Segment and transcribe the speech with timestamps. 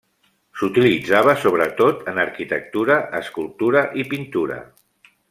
[0.59, 4.59] S'utilitzava sobretot en arquitectura, escultura i pintura.